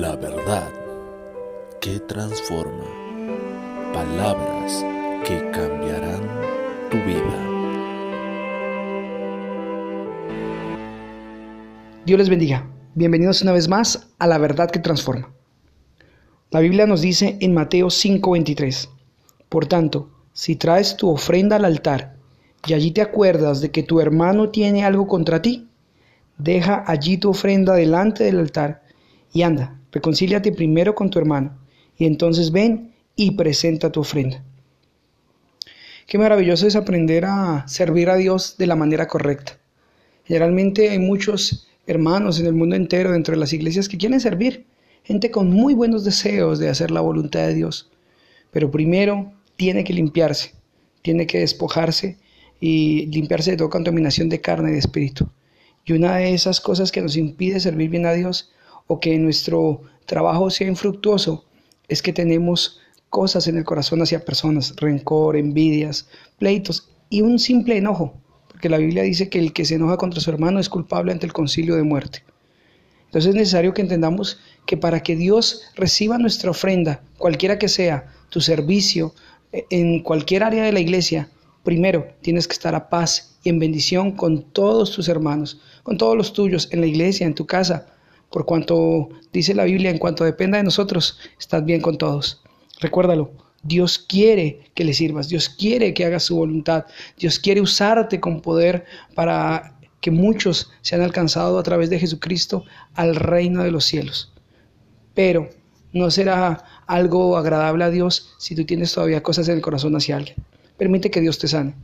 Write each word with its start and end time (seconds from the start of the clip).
La 0.00 0.16
verdad 0.16 0.70
que 1.78 2.00
transforma. 2.00 2.86
Palabras 3.92 4.82
que 5.22 5.38
cambiarán 5.50 6.22
tu 6.90 6.96
vida. 6.96 7.38
Dios 12.06 12.18
les 12.18 12.30
bendiga. 12.30 12.66
Bienvenidos 12.94 13.42
una 13.42 13.52
vez 13.52 13.68
más 13.68 14.08
a 14.18 14.26
La 14.26 14.38
verdad 14.38 14.70
que 14.70 14.78
transforma. 14.78 15.30
La 16.50 16.60
Biblia 16.60 16.86
nos 16.86 17.02
dice 17.02 17.36
en 17.42 17.52
Mateo 17.52 17.90
5:23, 17.90 18.88
Por 19.50 19.66
tanto, 19.66 20.08
si 20.32 20.56
traes 20.56 20.96
tu 20.96 21.10
ofrenda 21.10 21.56
al 21.56 21.66
altar 21.66 22.16
y 22.66 22.72
allí 22.72 22.92
te 22.92 23.02
acuerdas 23.02 23.60
de 23.60 23.70
que 23.70 23.82
tu 23.82 24.00
hermano 24.00 24.48
tiene 24.48 24.86
algo 24.86 25.06
contra 25.06 25.42
ti, 25.42 25.68
deja 26.38 26.82
allí 26.86 27.18
tu 27.18 27.28
ofrenda 27.28 27.74
delante 27.74 28.24
del 28.24 28.38
altar 28.38 28.82
y 29.32 29.42
anda, 29.42 29.80
reconcíliate 29.90 30.52
primero 30.52 30.94
con 30.94 31.10
tu 31.10 31.18
hermano, 31.18 31.58
y 31.96 32.06
entonces 32.06 32.52
ven 32.52 32.92
y 33.16 33.32
presenta 33.32 33.90
tu 33.90 34.00
ofrenda. 34.00 34.44
Qué 36.06 36.18
maravilloso 36.18 36.66
es 36.66 36.76
aprender 36.76 37.24
a 37.24 37.66
servir 37.68 38.10
a 38.10 38.16
Dios 38.16 38.56
de 38.58 38.66
la 38.66 38.76
manera 38.76 39.06
correcta. 39.08 39.58
Generalmente 40.24 40.90
hay 40.90 40.98
muchos 40.98 41.68
hermanos 41.86 42.38
en 42.38 42.46
el 42.46 42.54
mundo 42.54 42.76
entero, 42.76 43.12
dentro 43.12 43.34
de 43.34 43.40
las 43.40 43.52
iglesias, 43.52 43.88
que 43.88 43.98
quieren 43.98 44.20
servir, 44.20 44.66
gente 45.04 45.30
con 45.30 45.50
muy 45.50 45.74
buenos 45.74 46.04
deseos 46.04 46.58
de 46.58 46.68
hacer 46.68 46.90
la 46.90 47.00
voluntad 47.00 47.46
de 47.46 47.54
Dios. 47.54 47.90
Pero 48.50 48.70
primero 48.70 49.32
tiene 49.56 49.84
que 49.84 49.92
limpiarse, 49.92 50.52
tiene 51.02 51.26
que 51.26 51.38
despojarse 51.38 52.18
y 52.60 53.06
limpiarse 53.06 53.52
de 53.52 53.56
toda 53.56 53.70
contaminación 53.70 54.28
de 54.28 54.40
carne 54.40 54.70
y 54.70 54.72
de 54.74 54.78
espíritu. 54.78 55.28
Y 55.84 55.94
una 55.94 56.16
de 56.16 56.32
esas 56.32 56.60
cosas 56.60 56.92
que 56.92 57.00
nos 57.00 57.16
impide 57.16 57.58
servir 57.58 57.90
bien 57.90 58.06
a 58.06 58.12
Dios 58.12 58.52
o 58.86 59.00
que 59.00 59.18
nuestro 59.18 59.82
trabajo 60.06 60.50
sea 60.50 60.68
infructuoso 60.68 61.44
es 61.88 62.02
que 62.02 62.12
tenemos 62.12 62.80
cosas 63.10 63.46
en 63.46 63.58
el 63.58 63.64
corazón 63.64 64.00
hacia 64.00 64.24
personas, 64.24 64.74
rencor, 64.76 65.36
envidias, 65.36 66.08
pleitos 66.38 66.90
y 67.10 67.20
un 67.20 67.38
simple 67.38 67.76
enojo, 67.76 68.14
porque 68.48 68.70
la 68.70 68.78
Biblia 68.78 69.02
dice 69.02 69.28
que 69.28 69.38
el 69.38 69.52
que 69.52 69.64
se 69.64 69.74
enoja 69.74 69.98
contra 69.98 70.20
su 70.20 70.30
hermano 70.30 70.60
es 70.60 70.68
culpable 70.68 71.12
ante 71.12 71.26
el 71.26 71.32
concilio 71.32 71.76
de 71.76 71.82
muerte. 71.82 72.24
Entonces 73.04 73.28
es 73.30 73.34
necesario 73.34 73.74
que 73.74 73.82
entendamos 73.82 74.40
que 74.64 74.78
para 74.78 75.02
que 75.02 75.16
Dios 75.16 75.64
reciba 75.74 76.16
nuestra 76.16 76.50
ofrenda, 76.50 77.02
cualquiera 77.18 77.58
que 77.58 77.68
sea 77.68 78.10
tu 78.30 78.40
servicio, 78.40 79.14
e, 79.52 79.66
en 79.68 80.00
cualquier 80.02 80.42
área 80.44 80.64
de 80.64 80.72
la 80.72 80.80
iglesia, 80.80 81.28
primero 81.62 82.06
tienes 82.22 82.48
que 82.48 82.54
estar 82.54 82.74
a 82.74 82.88
paz 82.88 83.36
y 83.42 83.50
en 83.50 83.58
bendición 83.58 84.12
con 84.12 84.42
todos 84.42 84.92
tus 84.92 85.08
hermanos, 85.08 85.60
con 85.82 85.98
todos 85.98 86.16
los 86.16 86.32
tuyos, 86.32 86.70
en 86.72 86.80
la 86.80 86.86
iglesia, 86.86 87.26
en 87.26 87.34
tu 87.34 87.44
casa, 87.44 87.91
por 88.32 88.46
cuanto 88.46 89.10
dice 89.32 89.54
la 89.54 89.64
Biblia, 89.64 89.90
en 89.90 89.98
cuanto 89.98 90.24
dependa 90.24 90.58
de 90.58 90.64
nosotros, 90.64 91.18
estás 91.38 91.64
bien 91.64 91.80
con 91.80 91.98
todos. 91.98 92.42
Recuérdalo, 92.80 93.30
Dios 93.62 93.98
quiere 93.98 94.70
que 94.74 94.84
le 94.84 94.94
sirvas, 94.94 95.28
Dios 95.28 95.48
quiere 95.48 95.94
que 95.94 96.04
hagas 96.04 96.24
su 96.24 96.36
voluntad, 96.36 96.86
Dios 97.16 97.38
quiere 97.38 97.60
usarte 97.60 98.18
con 98.18 98.40
poder 98.40 98.86
para 99.14 99.78
que 100.00 100.10
muchos 100.10 100.72
sean 100.80 101.02
alcanzados 101.02 101.60
a 101.60 101.62
través 101.62 101.90
de 101.90 102.00
Jesucristo 102.00 102.64
al 102.94 103.14
reino 103.14 103.62
de 103.62 103.70
los 103.70 103.84
cielos. 103.84 104.32
Pero 105.14 105.50
no 105.92 106.10
será 106.10 106.64
algo 106.86 107.36
agradable 107.36 107.84
a 107.84 107.90
Dios 107.90 108.34
si 108.38 108.56
tú 108.56 108.64
tienes 108.64 108.92
todavía 108.92 109.22
cosas 109.22 109.48
en 109.48 109.56
el 109.56 109.62
corazón 109.62 109.94
hacia 109.94 110.16
alguien. 110.16 110.36
Permite 110.76 111.10
que 111.10 111.20
Dios 111.20 111.38
te 111.38 111.48
sane. 111.48 111.74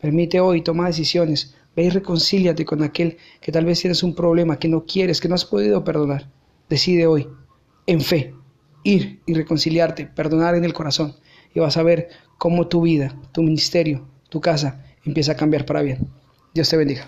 Permite 0.00 0.40
hoy, 0.40 0.62
toma 0.62 0.86
decisiones 0.86 1.54
Ve 1.76 1.84
y 1.84 1.90
reconcíliate 1.90 2.64
con 2.64 2.82
aquel 2.82 3.18
que 3.40 3.52
tal 3.52 3.64
vez 3.64 3.80
tienes 3.80 4.02
un 4.02 4.14
problema, 4.14 4.58
que 4.58 4.68
no 4.68 4.84
quieres, 4.84 5.20
que 5.20 5.28
no 5.28 5.34
has 5.34 5.44
podido 5.44 5.84
perdonar. 5.84 6.28
Decide 6.68 7.06
hoy, 7.06 7.28
en 7.86 8.00
fe, 8.00 8.34
ir 8.82 9.20
y 9.26 9.34
reconciliarte, 9.34 10.06
perdonar 10.06 10.56
en 10.56 10.64
el 10.64 10.72
corazón. 10.72 11.14
Y 11.54 11.60
vas 11.60 11.76
a 11.76 11.82
ver 11.82 12.08
cómo 12.38 12.66
tu 12.66 12.82
vida, 12.82 13.16
tu 13.32 13.42
ministerio, 13.42 14.06
tu 14.28 14.40
casa 14.40 14.84
empieza 15.04 15.32
a 15.32 15.36
cambiar 15.36 15.64
para 15.64 15.82
bien. 15.82 16.08
Dios 16.54 16.68
te 16.68 16.76
bendiga. 16.76 17.04